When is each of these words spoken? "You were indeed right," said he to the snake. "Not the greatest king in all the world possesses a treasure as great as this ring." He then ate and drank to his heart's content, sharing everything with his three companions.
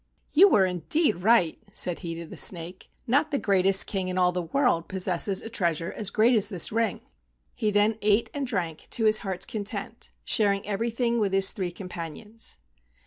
"You 0.33 0.49
were 0.49 0.65
indeed 0.65 1.17
right," 1.17 1.59
said 1.73 1.99
he 1.99 2.15
to 2.15 2.25
the 2.25 2.35
snake. 2.35 2.89
"Not 3.05 3.29
the 3.29 3.37
greatest 3.37 3.85
king 3.85 4.07
in 4.07 4.17
all 4.17 4.31
the 4.31 4.41
world 4.41 4.87
possesses 4.87 5.43
a 5.43 5.49
treasure 5.51 5.93
as 5.95 6.09
great 6.09 6.35
as 6.35 6.49
this 6.49 6.71
ring." 6.71 7.01
He 7.53 7.69
then 7.69 7.99
ate 8.01 8.27
and 8.33 8.47
drank 8.47 8.87
to 8.89 9.05
his 9.05 9.19
heart's 9.19 9.45
content, 9.45 10.09
sharing 10.25 10.65
everything 10.67 11.19
with 11.19 11.33
his 11.33 11.51
three 11.51 11.71
companions. 11.71 12.57